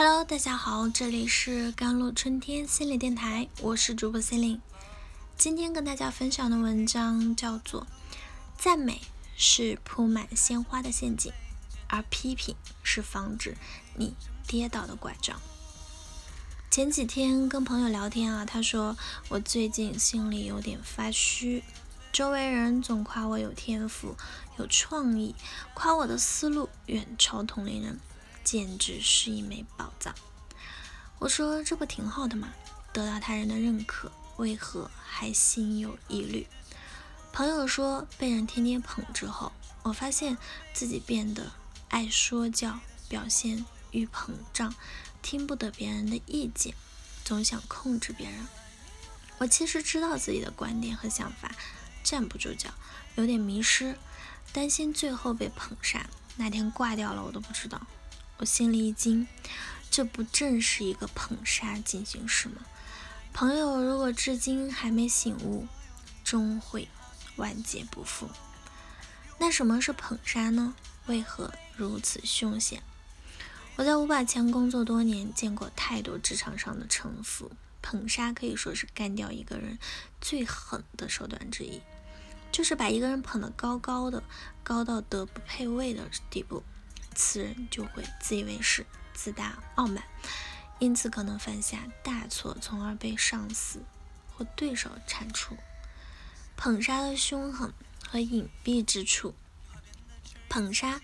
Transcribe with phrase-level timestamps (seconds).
[0.00, 4.62] Hello，大家好，这里是甘露春天心理电台，我是主播心灵。
[5.36, 7.82] 今天跟大家分享的文章叫做
[8.56, 9.00] 《赞美
[9.36, 11.32] 是铺满鲜花的陷阱，
[11.88, 13.56] 而批评是防止
[13.96, 14.14] 你
[14.46, 15.36] 跌倒的拐杖》。
[16.70, 18.96] 前几天跟朋友聊天啊，他说
[19.28, 21.64] 我最近心里有点发虚，
[22.12, 24.14] 周围人总夸我有天赋、
[24.58, 25.34] 有创意，
[25.74, 27.98] 夸我的思路远超同龄人。
[28.50, 30.14] 简直是一枚宝藏。
[31.18, 32.54] 我说这不挺好的吗？
[32.94, 36.46] 得到他人的认可，为何还心有疑虑？
[37.30, 39.52] 朋友说被人天天捧之后，
[39.82, 40.38] 我发现
[40.72, 41.52] 自己变得
[41.90, 44.74] 爱说教，表现欲膨胀，
[45.20, 46.74] 听不得别人的意见，
[47.26, 48.48] 总想控制别人。
[49.36, 51.54] 我其实知道自己的观点和想法
[52.02, 52.70] 站不住脚，
[53.16, 53.98] 有点迷失，
[54.54, 57.86] 担心最后被捧杀，哪天挂掉了我都不知道。
[58.38, 59.26] 我心里一惊，
[59.90, 62.64] 这不正是一个捧杀进行时吗？
[63.32, 65.66] 朋友如果至今还没醒悟，
[66.22, 66.88] 终会
[67.34, 68.30] 万劫不复。
[69.38, 70.76] 那什么是捧杀呢？
[71.06, 72.80] 为何如此凶险？
[73.74, 77.50] 我在五百强工作多年，见过太多职场上的城府。
[77.82, 79.78] 捧杀可以说是干掉一个人
[80.20, 81.80] 最狠的手段之一，
[82.52, 84.22] 就是把一个人捧得高高的，
[84.62, 86.62] 高到德不配位的地步。
[87.20, 90.04] 此人就会自以为是、自大傲慢，
[90.78, 93.82] 因此可能犯下大错，从而被上司
[94.32, 95.58] 或对手铲除。
[96.56, 97.74] 捧杀的凶狠
[98.08, 99.34] 和隐蔽之处，
[100.48, 101.00] 捧杀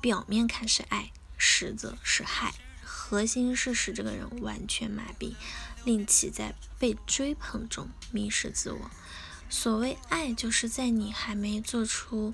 [0.00, 2.54] 表面看是爱，实则是害，
[2.84, 5.34] 核心是使这个人完全麻痹，
[5.84, 8.90] 令其在被追捧中迷失自我。
[9.50, 12.32] 所谓爱，就是在你还没做出。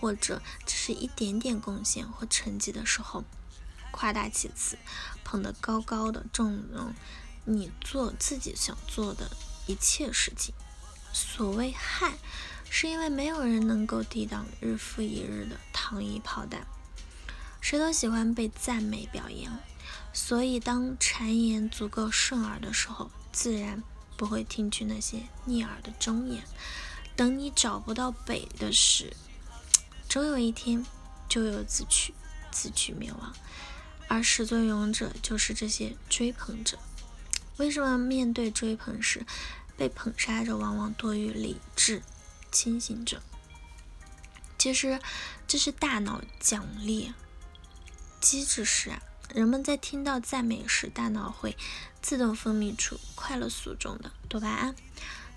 [0.00, 3.24] 或者只是一点点贡献或成绩的时候，
[3.90, 4.78] 夸大其词，
[5.24, 6.94] 捧得高高的，纵容
[7.44, 9.30] 你做自己想做的
[9.66, 10.54] 一切事情。
[11.12, 12.18] 所谓害，
[12.70, 16.66] 是因为没有人能够抵挡日复一日的糖衣炮弹，
[17.60, 19.58] 谁都喜欢被赞美表扬，
[20.12, 23.82] 所以当谗言足够顺耳的时候，自然
[24.16, 26.44] 不会听取那些逆耳的忠言。
[27.16, 29.16] 等你找不到北的时，
[30.08, 30.84] 终有一天，
[31.28, 32.14] 就有自取，
[32.50, 33.34] 自取灭亡。
[34.08, 36.78] 而始作俑者就是这些追捧者。
[37.58, 39.26] 为什么面对追捧时，
[39.76, 42.02] 被捧杀者往往多于理智
[42.50, 43.20] 清醒者？
[44.56, 44.98] 其实，
[45.46, 47.12] 这是大脑奖励
[48.20, 49.02] 机制使然。
[49.34, 51.54] 人们在听到赞美时，大脑会
[52.00, 54.74] 自动分泌出快乐素中的多巴胺。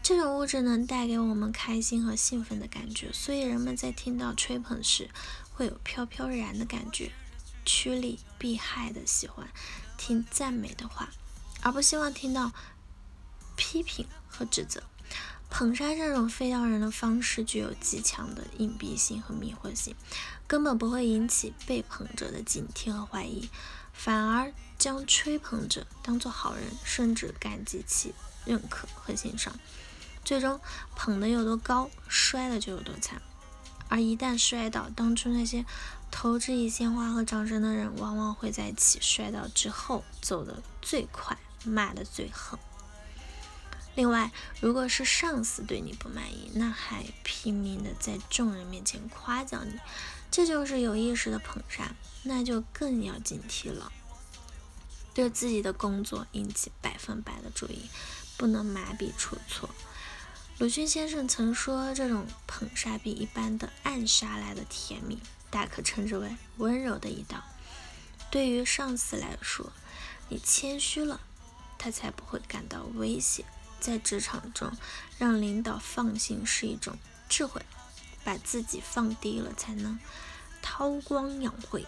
[0.04, 5.10] 这种物质能带给我们开心和兴奋的感觉，所以人们在听到吹捧时
[5.54, 7.12] 会有飘飘然的感觉，
[7.64, 9.48] 趋利避害的喜欢
[9.98, 11.12] 听赞美的话，
[11.62, 12.52] 而不希望听到
[13.56, 14.84] 批评和指责。
[15.50, 19.96] 捧杀这种非要人的方式具有极强的隐蔽性和迷惑性，
[20.48, 23.50] 根本不会引起被捧者的警惕和怀疑，
[23.94, 28.14] 反而将吹捧者当作好人，甚至感激其
[28.46, 29.54] 认可和欣赏。
[30.24, 30.60] 最终
[30.96, 33.22] 捧得有多高，摔的就有多惨。
[33.90, 35.66] 而一旦摔倒，当初那些
[36.10, 42.58] 投之以鲜花和掌声的人，往往会在其摔倒之后走得最快，骂得最狠。
[43.94, 49.78] 另外，如果是上司对你不满意，那还拼命的在众人面前夸奖你，
[50.32, 51.94] 这就是有意识的捧杀，
[52.24, 53.92] 那就更要警惕了。
[55.14, 57.90] 对自己的工作引起百分百的注意，
[58.38, 59.70] 不能麻痹出错。
[60.60, 65.18] 鲁迅先生曾说：“这种捧杀比一般的暗杀来的甜蜜，
[65.50, 67.42] 大可称之为温柔的一刀。
[68.30, 69.74] 对于上司来说，
[70.30, 71.20] 你谦虚了，
[71.80, 73.44] 他才不会感到威胁。
[73.80, 74.72] 在职场中，
[75.18, 76.96] 让领导放心是一种
[77.28, 77.66] 智慧，
[78.24, 80.00] 把自己放低了，才能
[80.62, 81.88] 韬光养晦。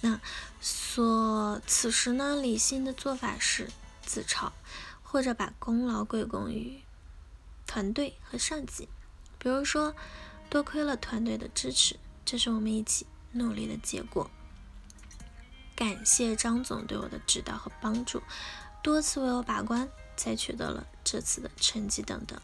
[0.00, 0.18] 那
[0.62, 3.70] 所此时呢，理性的做法是
[4.06, 4.50] 自嘲，
[5.02, 6.80] 或者把功劳归功于。”
[7.72, 8.86] 团队和上级，
[9.38, 9.96] 比如说，
[10.50, 14.30] 多亏了团队的支持，这是我们一起努力的结果。
[15.74, 18.22] 感谢张总对我的指导和帮助，
[18.82, 19.88] 多次为我把关，
[20.18, 22.38] 才取得了这次的成绩等等。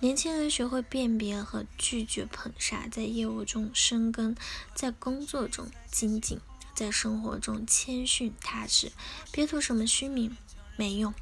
[0.00, 4.36] 年轻人学会辨别和拒绝捧杀，在业务中深耕，
[4.74, 6.38] 在工作中精进，
[6.74, 8.92] 在生活中谦逊踏实，
[9.32, 10.36] 别图什么虚名，
[10.76, 11.14] 没用。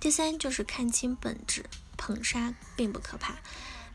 [0.00, 1.66] 第三就是看清本质，
[1.98, 3.36] 捧杀并不可怕，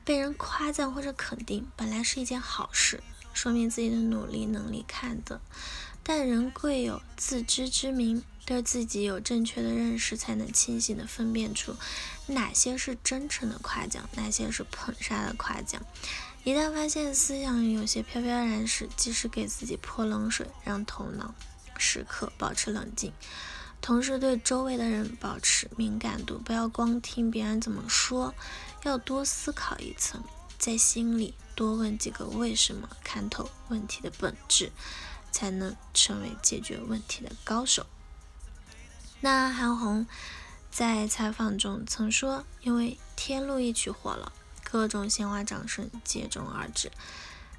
[0.05, 3.01] 被人夸赞或者肯定本来是一件好事，
[3.33, 5.41] 说明自己的努力能力看的
[6.03, 11.75] 但人贵有自知之明，对自己有正确的认识，才能清醒地分辨出
[12.27, 15.81] 哪些是真诚的夸奖，哪些是捧杀的夸奖。
[16.43, 21.33] 一旦发现思想有些飘飘然时，及时给自己泼冷水，让头脑
[21.79, 23.11] 时刻保持冷静，
[23.85, 28.33] 同时对周围的人保持敏感度，不要光听别人怎么说，
[28.81, 30.23] 要多思考一层，
[30.57, 34.71] 在心里多问几个为什么，看透问题的本质。
[35.31, 37.85] 才能成为解决问题的高手。
[39.19, 40.07] 那韩红
[40.71, 44.31] 在采访中曾说：“因为《天路》一曲火了，
[44.63, 46.89] 各种鲜花掌声接踵而至，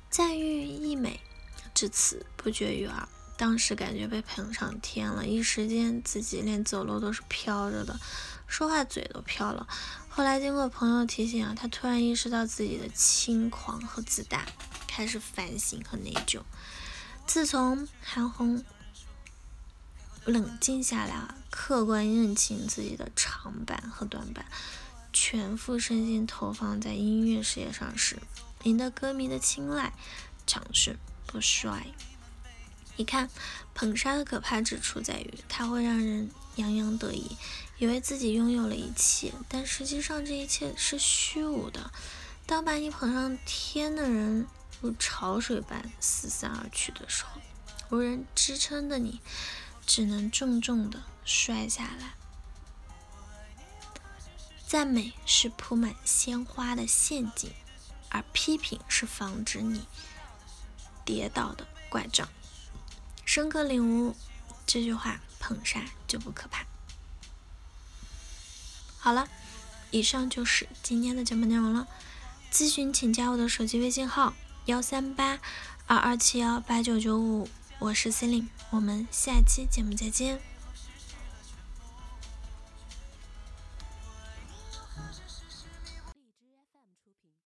[0.09, 1.21] 赞誉溢美
[1.75, 3.07] 至此不绝于耳。
[3.37, 7.99] 当时感觉被捧上天了，一时间自己连走路都是飘着的，
[8.47, 9.69] 说话嘴都飘了。
[10.09, 14.47] 后来经过朋友提醒啊，他突然意识到自己的轻狂和自大，
[14.87, 16.41] 开始反省和内疚。”
[17.27, 18.65] 自从韩红
[20.25, 24.47] 冷静下来啊，客观认清自己的长板和短板，
[25.13, 28.17] 全副身心投放在音乐事业上时，
[28.63, 29.93] 赢得歌迷的青睐，
[30.47, 30.97] 长盛
[31.27, 31.89] 不衰。
[32.97, 33.31] 你看，
[33.75, 37.37] 捧杀的可怕之处在于，它会让人洋洋得意，
[37.79, 41.91] 以为自己拥有了一切，但实际上这一切是虚无的。
[42.47, 44.47] 当把你捧上天的人。
[44.83, 47.41] 如潮水般四散而去的时候，
[47.89, 49.23] 无人支撑的你，
[49.87, 52.13] 只能重重的摔下来。
[54.67, 57.51] 赞美是铺满鲜花的陷阱，
[58.11, 59.87] 而批评是防止你
[61.07, 62.29] 跌倒的拐杖。
[63.37, 64.17] 深刻领悟
[64.67, 66.65] 这句话，捧杀就不可怕。
[68.97, 69.29] 好了，
[69.91, 71.87] 以上就是今天的节目内容了。
[72.51, 74.33] 咨询请加我的手机微信号。
[74.65, 75.39] 幺三八
[75.87, 77.47] 二二七幺八九九五，
[77.79, 80.41] 我是 c e l i n e 我们下期节目再见。